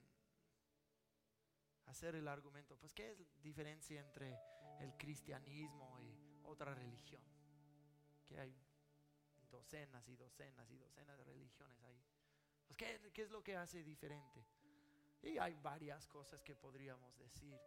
[1.86, 4.40] hacer el argumento, pues ¿qué es diferencia entre
[4.80, 7.24] el cristianismo y otra religión?
[8.28, 8.56] Que hay
[9.50, 12.06] docenas y docenas y docenas de religiones ahí.
[12.68, 14.46] Pues ¿qué, ¿qué es lo que hace diferente?
[15.24, 17.60] Y hay varias cosas que podríamos decir.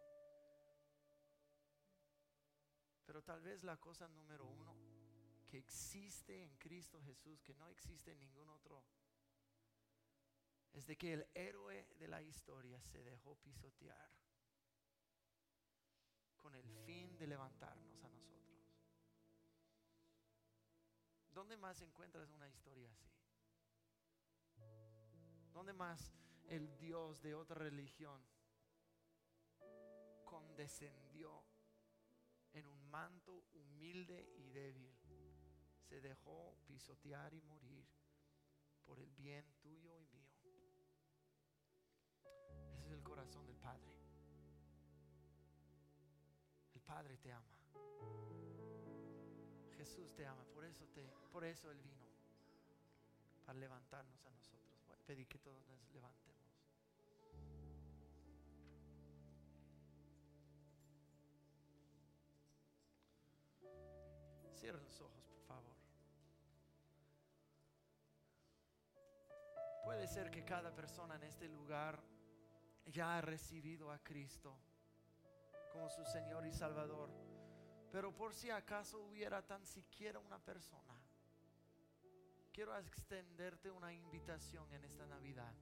[3.05, 4.86] Pero tal vez la cosa número uno
[5.47, 8.83] que existe en Cristo Jesús, que no existe en ningún otro
[10.73, 14.11] es de que el héroe de la historia se dejó pisotear
[16.35, 18.47] con el fin de levantarnos a nosotros.
[21.31, 23.11] ¿Dónde más encuentras una historia así?
[25.51, 26.13] ¿Dónde más
[26.47, 28.23] el Dios de otra religión
[30.25, 31.43] condescendió
[32.53, 34.96] en un manto humilde y débil?
[35.89, 37.85] Se dejó pisotear y morir
[38.85, 40.37] por el bien tuyo y mío
[42.97, 43.91] el corazón del Padre.
[46.73, 47.57] El Padre te ama.
[49.77, 52.07] Jesús te ama, por eso te, por eso él vino
[53.45, 54.83] para levantarnos a nosotros.
[54.87, 56.37] Voy a pedir que todos nos levantemos.
[64.55, 65.16] Cierra los ojos,
[70.07, 72.01] Que cada persona en este lugar
[72.85, 74.57] ya ha recibido a Cristo
[75.73, 77.09] como su Señor y Salvador.
[77.91, 80.95] Pero por si acaso hubiera tan siquiera una persona,
[82.53, 85.53] quiero extenderte una invitación en esta Navidad.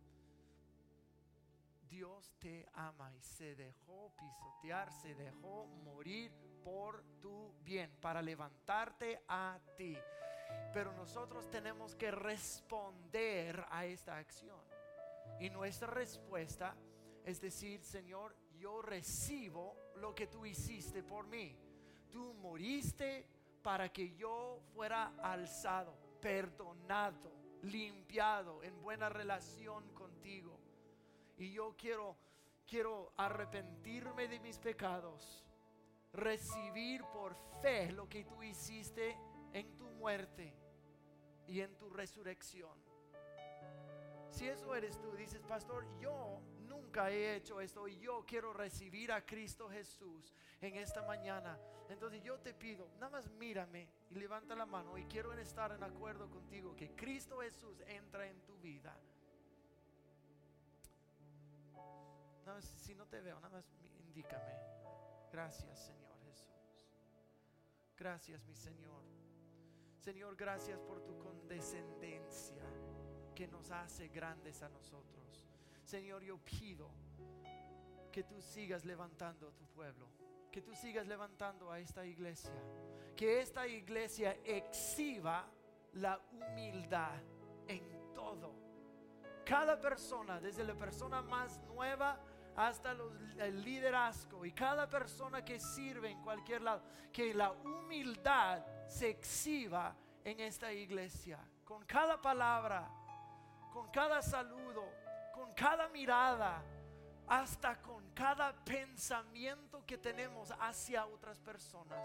[1.90, 6.32] Dios te ama y se dejó pisotear, se dejó morir
[6.64, 9.98] por tu bien, para levantarte a ti.
[10.74, 14.60] Pero nosotros tenemos que responder a esta acción.
[15.40, 16.76] Y nuestra respuesta
[17.24, 21.56] es decir, Señor, yo recibo lo que tú hiciste por mí.
[22.12, 23.28] Tú moriste
[23.62, 27.32] para que yo fuera alzado, perdonado,
[27.64, 30.60] limpiado, en buena relación contigo.
[31.38, 32.16] Y yo quiero
[32.66, 35.46] quiero arrepentirme de mis pecados,
[36.14, 39.18] recibir por fe lo que tú hiciste
[39.56, 40.54] en tu muerte
[41.48, 42.78] y en tu resurrección.
[44.30, 49.14] Si eso eres tú, dices, pastor, yo nunca he hecho esto y yo quiero recibir
[49.14, 51.58] a Cristo Jesús en esta mañana.
[51.88, 55.84] Entonces yo te pido, nada más mírame y levanta la mano y quiero estar en
[55.84, 58.94] acuerdo contigo que Cristo Jesús entra en tu vida.
[62.46, 63.66] Nada más, si no te veo, nada más
[64.00, 64.52] indícame.
[65.32, 66.46] Gracias, Señor Jesús.
[67.98, 69.25] Gracias, mi Señor.
[70.06, 72.62] Señor, gracias por tu condescendencia
[73.34, 75.48] que nos hace grandes a nosotros.
[75.84, 76.92] Señor, yo pido
[78.12, 80.08] que tú sigas levantando a tu pueblo,
[80.52, 82.54] que tú sigas levantando a esta iglesia,
[83.16, 85.50] que esta iglesia exhiba
[85.94, 87.20] la humildad
[87.68, 88.54] en todo.
[89.44, 92.20] Cada persona, desde la persona más nueva
[92.56, 92.96] hasta
[93.40, 99.96] el liderazgo y cada persona que sirve en cualquier lado, que la humildad se exhiba
[100.24, 102.90] en esta iglesia, con cada palabra,
[103.72, 104.84] con cada saludo,
[105.34, 106.64] con cada mirada,
[107.28, 112.00] hasta con cada pensamiento que tenemos hacia otras personas.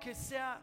[0.00, 0.60] Que sea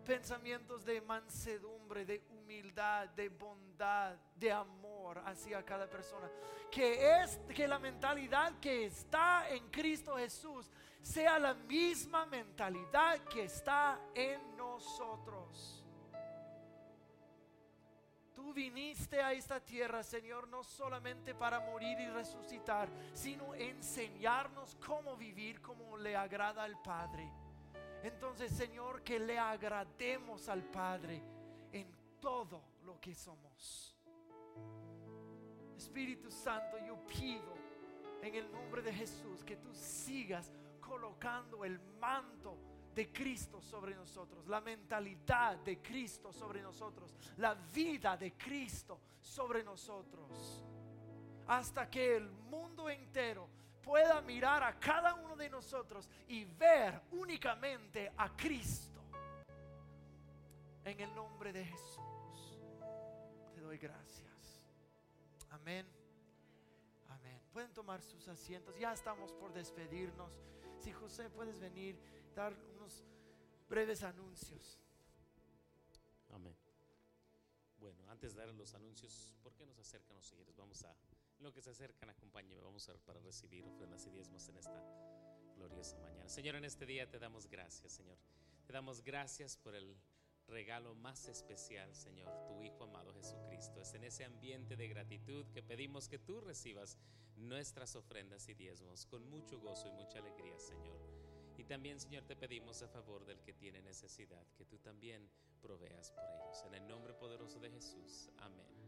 [0.00, 6.30] pensamientos de mansedumbre, de humildad, de bondad, de amor hacia cada persona.
[6.70, 10.70] Que es que la mentalidad que está en Cristo Jesús
[11.02, 15.84] sea la misma mentalidad que está en nosotros.
[18.34, 25.16] Tú viniste a esta tierra, Señor, no solamente para morir y resucitar, sino enseñarnos cómo
[25.16, 27.30] vivir como le agrada al Padre.
[28.02, 31.22] Entonces, Señor, que le agrademos al Padre
[31.72, 31.86] en
[32.20, 33.96] todo lo que somos.
[35.76, 37.54] Espíritu Santo, yo pido
[38.22, 42.58] en el nombre de Jesús que tú sigas colocando el manto
[42.94, 49.62] de Cristo sobre nosotros, la mentalidad de Cristo sobre nosotros, la vida de Cristo sobre
[49.62, 50.64] nosotros,
[51.46, 53.48] hasta que el mundo entero
[53.82, 59.00] pueda mirar a cada uno de nosotros y ver únicamente a Cristo.
[60.84, 62.58] En el nombre de Jesús,
[63.54, 64.62] te doy gracias.
[65.50, 65.86] Amén.
[67.08, 67.40] Amén.
[67.52, 68.78] Pueden tomar sus asientos.
[68.78, 70.32] Ya estamos por despedirnos.
[70.78, 71.98] Si José puedes venir,
[72.34, 72.54] dar
[73.68, 74.78] breves anuncios.
[76.32, 76.56] Amén.
[77.78, 80.54] Bueno, antes de dar los anuncios, ¿por qué nos acercan los señores?
[80.56, 80.94] Vamos a,
[81.40, 84.84] lo que se acercan, acompáñenme, vamos a para recibir ofrendas y diezmos en esta
[85.56, 86.28] gloriosa mañana.
[86.28, 88.18] Señor, en este día te damos gracias, Señor.
[88.66, 89.96] Te damos gracias por el
[90.46, 93.80] regalo más especial, Señor, tu Hijo amado Jesucristo.
[93.80, 96.98] Es en ese ambiente de gratitud que pedimos que tú recibas
[97.36, 101.00] nuestras ofrendas y diezmos con mucho gozo y mucha alegría, Señor.
[101.56, 106.10] Y también, Señor, te pedimos a favor del que tiene necesidad, que tú también proveas
[106.12, 106.64] por ellos.
[106.66, 108.30] En el nombre poderoso de Jesús.
[108.38, 108.79] Amén.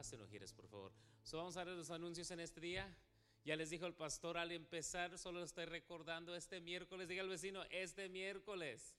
[0.00, 0.94] Pásenos, gires, por favor.
[1.22, 2.90] So, vamos a ver los anuncios en este día.
[3.44, 7.62] Ya les dijo el pastor al empezar, solo estoy recordando este miércoles, diga al vecino,
[7.68, 8.96] este miércoles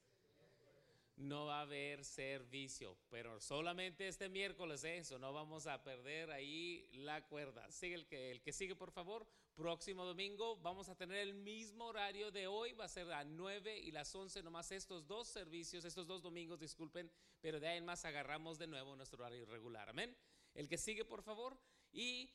[1.16, 4.98] no va a haber servicio, pero solamente este miércoles, ¿eh?
[4.98, 7.68] eso, no vamos a perder ahí la cuerda.
[7.72, 9.26] Sigue el que, el que sigue, por favor.
[9.56, 13.76] Próximo domingo vamos a tener el mismo horario de hoy, va a ser a 9
[13.76, 17.10] y las 11, nomás estos dos servicios, estos dos domingos, disculpen,
[17.40, 19.88] pero de ahí en más agarramos de nuevo nuestro horario regular.
[19.88, 20.16] Amén.
[20.54, 21.58] El que sigue, por favor.
[21.92, 22.30] Y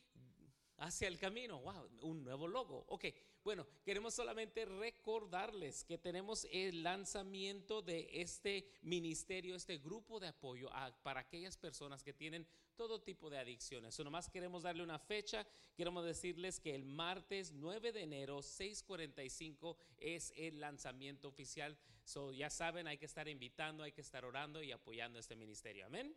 [0.78, 1.60] hacia el camino.
[1.62, 2.86] Wow, un nuevo logo.
[2.90, 3.06] Ok,
[3.44, 10.70] bueno, queremos solamente recordarles que tenemos el lanzamiento de este ministerio, este grupo de apoyo
[11.02, 13.96] para aquellas personas que tienen todo tipo de adicciones.
[13.96, 15.48] So, nomás queremos darle una fecha.
[15.76, 21.78] Queremos decirles que el martes 9 de enero, 6:45 es el lanzamiento oficial.
[22.04, 25.86] So, ya saben, hay que estar invitando, hay que estar orando y apoyando este ministerio.
[25.86, 26.16] Amén.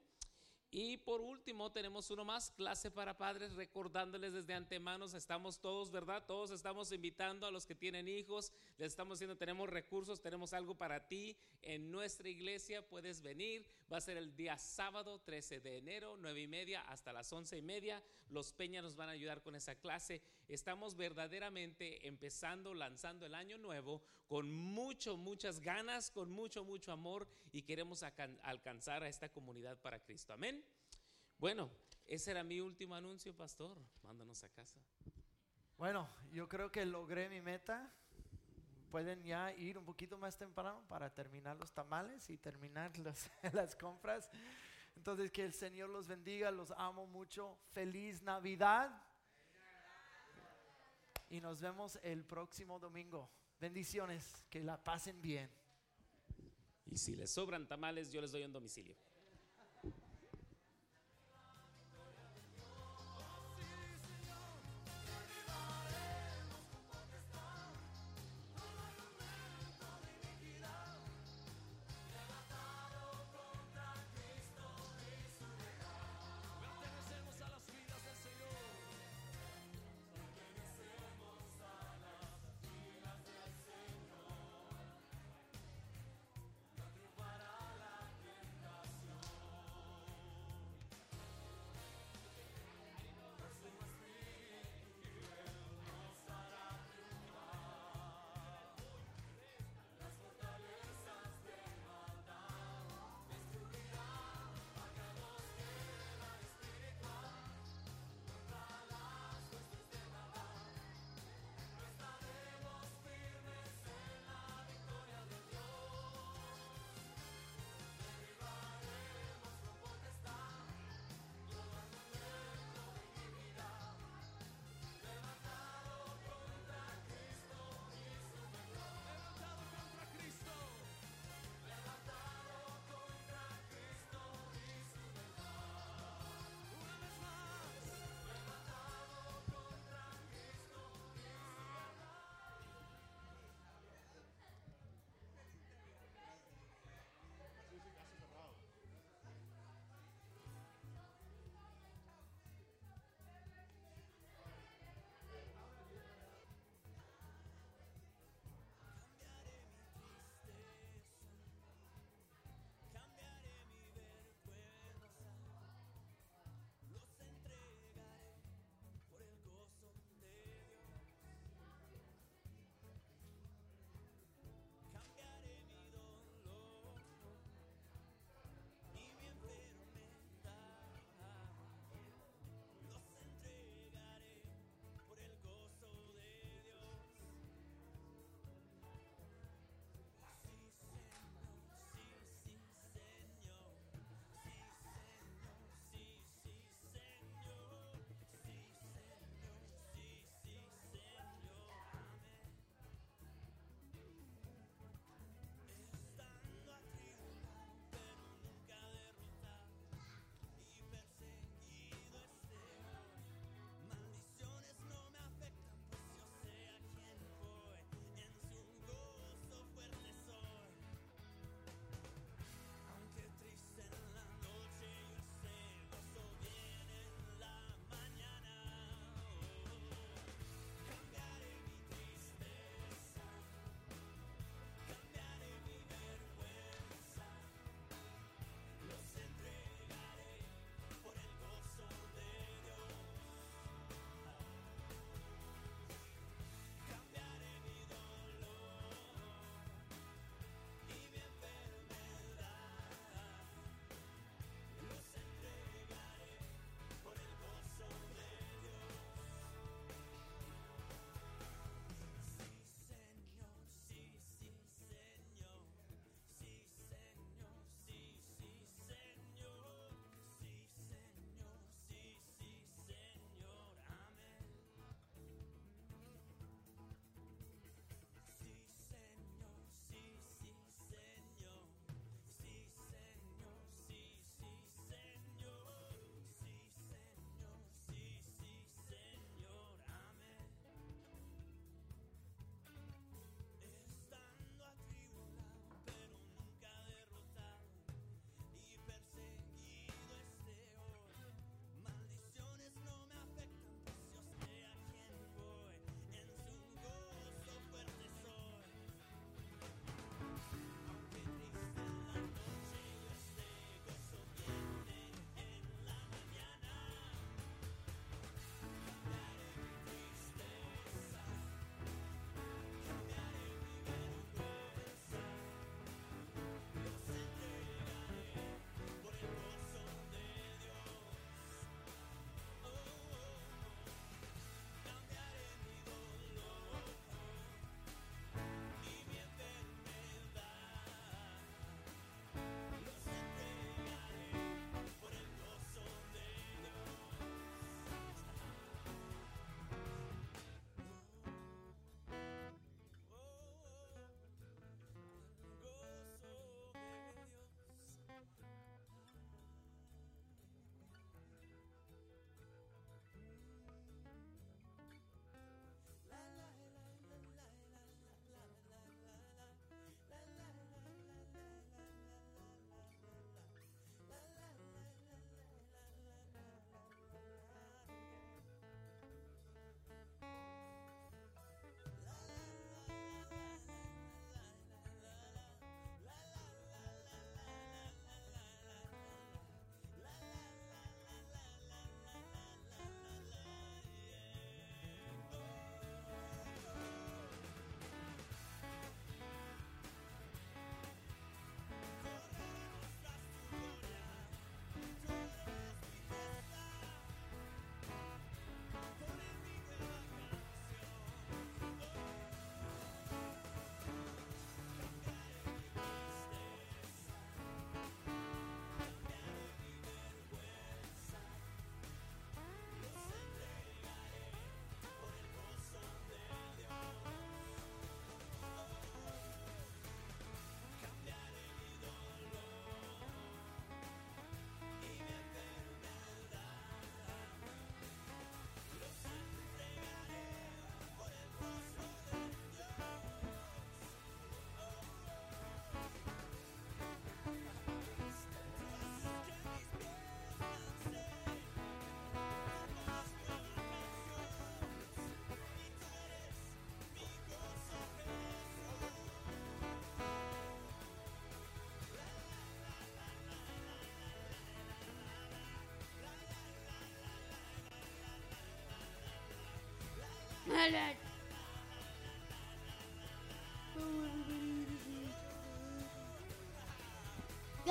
[0.73, 6.25] Y por último, tenemos uno más, clase para padres, recordándoles desde antemano, estamos todos, ¿verdad?
[6.25, 10.77] Todos estamos invitando a los que tienen hijos, les estamos diciendo, tenemos recursos, tenemos algo
[10.77, 11.37] para ti.
[11.63, 16.41] En nuestra iglesia, puedes venir, va a ser el día sábado 13 de enero, 9
[16.41, 19.75] y media hasta las 11 y media, los Peñas nos van a ayudar con esa
[19.75, 20.23] clase,
[20.55, 27.27] estamos verdaderamente empezando, lanzando el año nuevo con mucho, muchas ganas, con mucho, mucho amor
[27.53, 28.03] y queremos
[28.43, 30.65] alcanzar a esta comunidad para Cristo, amén.
[31.39, 31.71] Bueno,
[32.07, 33.79] ese era mi último anuncio, pastor.
[34.03, 34.79] Mándanos a casa.
[35.79, 37.91] Bueno, yo creo que logré mi meta.
[38.91, 42.93] Pueden ya ir un poquito más temprano para terminar los tamales y terminar
[43.53, 44.29] las compras.
[44.97, 47.57] Entonces, que el Señor los bendiga, los amo mucho.
[47.73, 49.03] Feliz Navidad.
[51.31, 53.31] Y nos vemos el próximo domingo.
[53.61, 55.49] Bendiciones, que la pasen bien.
[56.87, 58.97] Y si les sobran tamales, yo les doy un domicilio.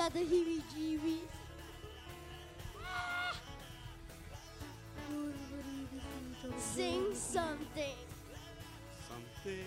[0.00, 1.28] Got the heebie-jeebies.
[6.58, 7.98] Sing something.
[9.08, 9.58] Something.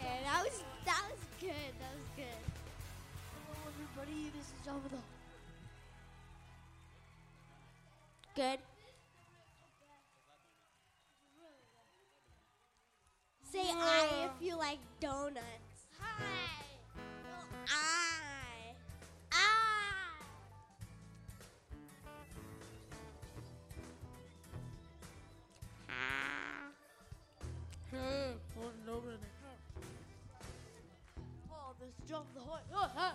[0.00, 1.72] Yeah, that was that was good.
[1.80, 2.42] That was good.
[3.34, 4.30] Hello, everybody.
[4.36, 5.02] This is over.
[8.36, 8.71] Good.
[32.52, 33.14] 我我操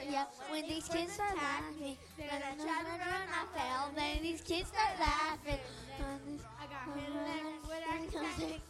[0.08, 3.90] yeah, when these kids start laughing, then I try to run, I fell.
[3.96, 5.58] Then these kids start laughing.
[5.98, 8.60] I got hit and what I can.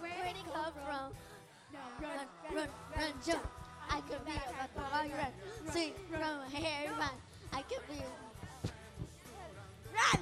[0.00, 1.12] Where'd it come from?
[2.02, 3.46] Run, run, run, jump.
[3.88, 5.70] I could be the ball run.
[5.70, 7.10] Swing from hair, run.
[7.52, 8.02] I could be.
[9.94, 10.20] Run!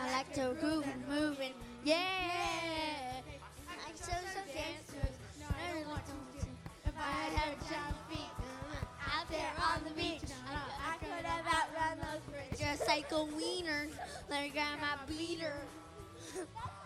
[0.00, 3.07] I like to groove and move and yeah.
[7.08, 8.32] I had job feet
[9.06, 12.58] out there on the beach, I could have outrun those British.
[12.58, 13.88] Just like a wiener,
[14.52, 15.62] grab my beater.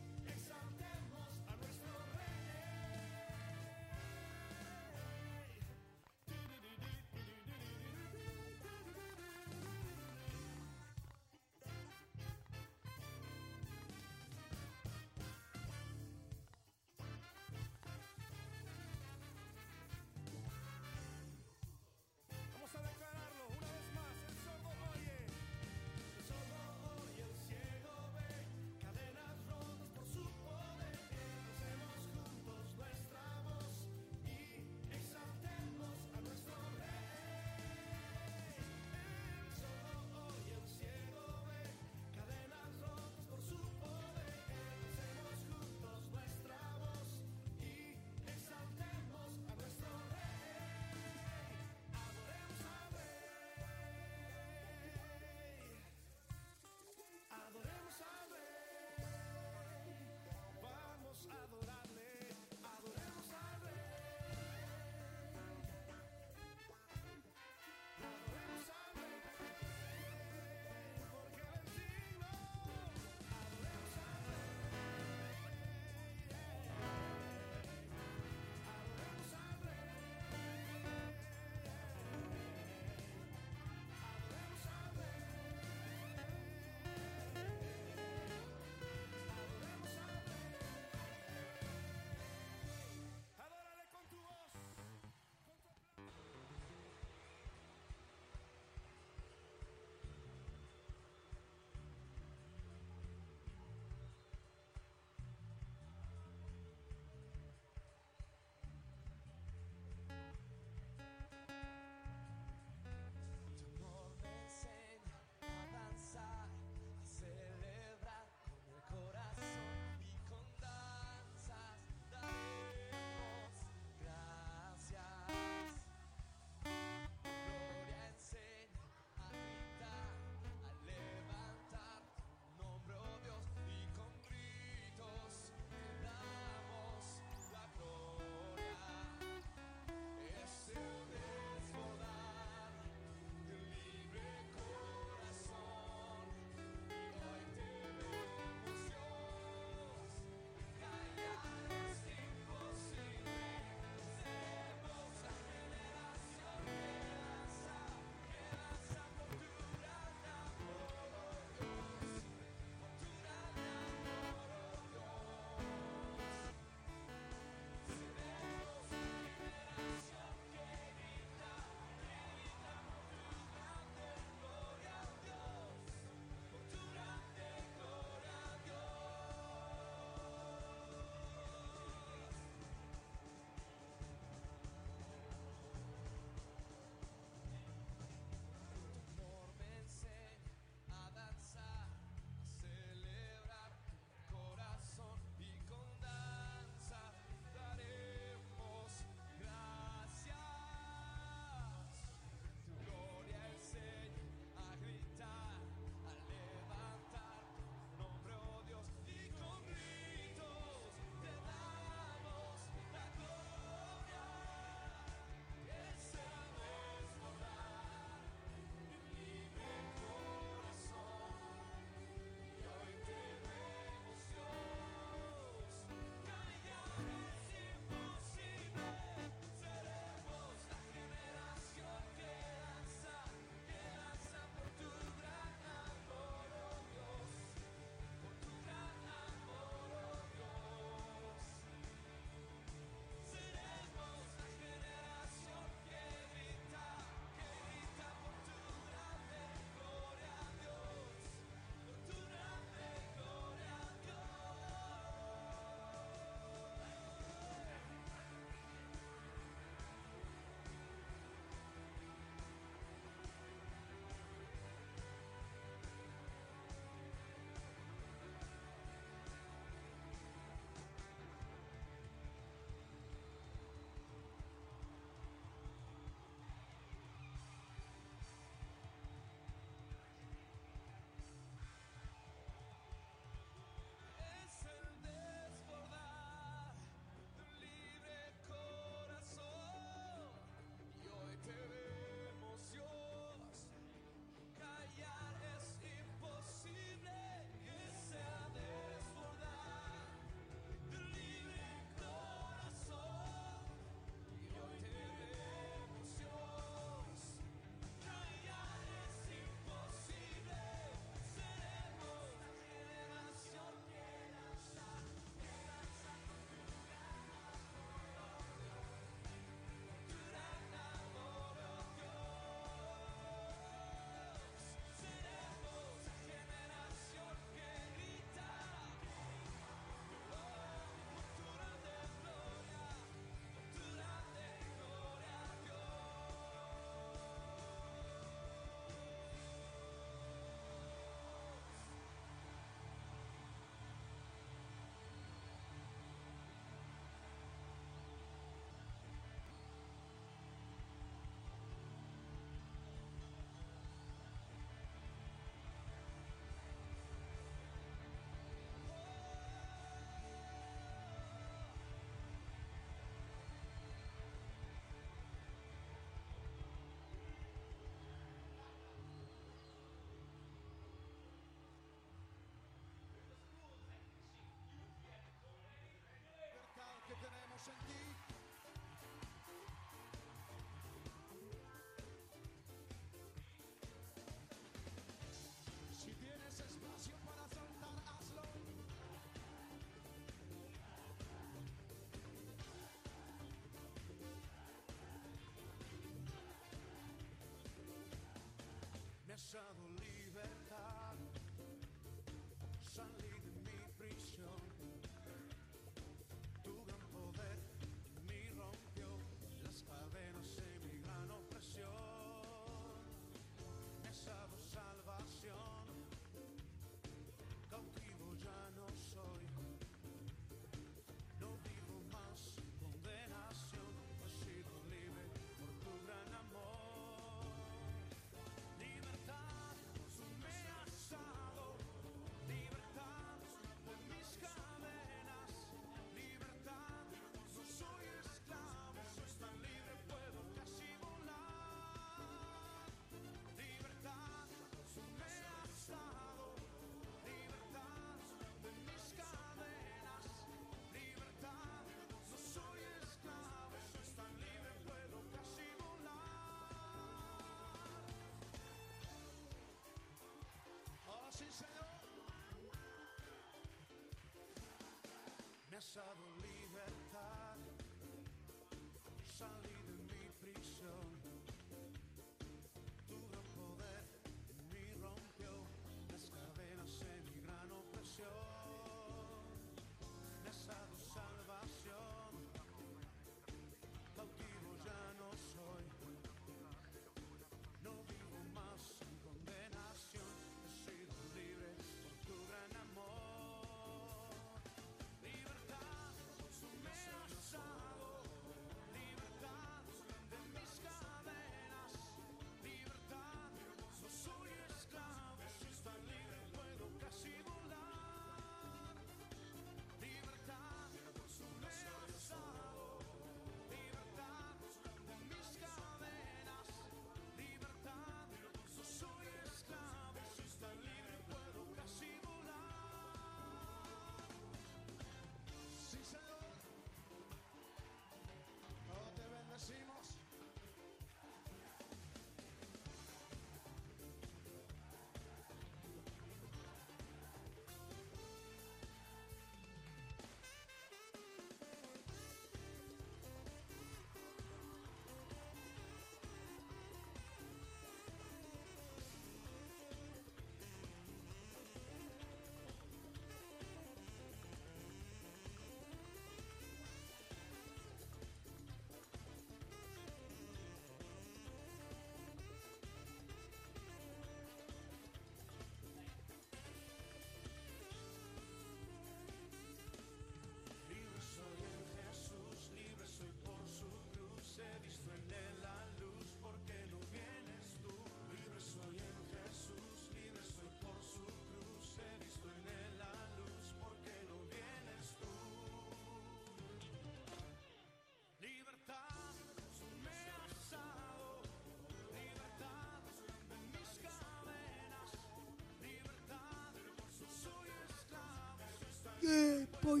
[599.60, 600.00] Bye, boy.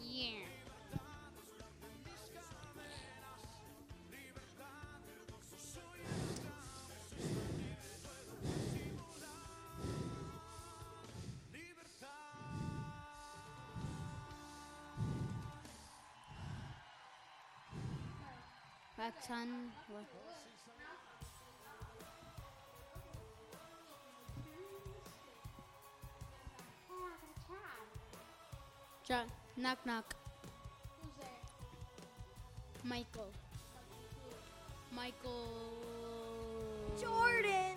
[0.00, 0.44] Yeah.
[29.06, 29.26] John.
[29.58, 30.14] Knock knock.
[31.02, 31.28] Who's there?
[32.82, 33.28] Michael.
[34.96, 35.48] Michael.
[36.98, 37.76] Jordan.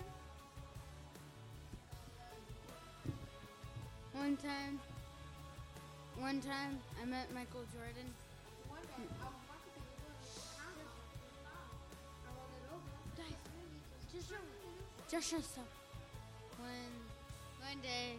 [4.14, 4.80] One time.
[6.18, 8.10] One time I met Michael Jordan.
[15.10, 15.66] Just yourself.
[16.58, 16.92] When
[17.60, 18.16] one day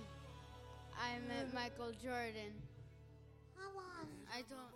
[0.98, 1.54] I met mm.
[1.54, 2.52] Michael Jordan.
[4.40, 4.72] I told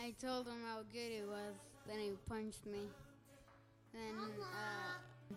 [0.00, 1.56] I told him how good he was.
[1.86, 2.88] Then he punched me.
[3.92, 5.34] Then uh,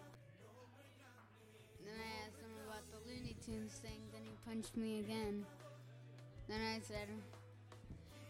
[1.84, 4.00] then I asked him about the Looney Tunes thing.
[4.14, 5.46] Then he punched me again.
[6.48, 7.10] Then I said,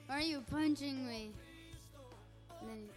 [0.07, 1.33] "Why are you punching me?"
[2.61, 2.89] And then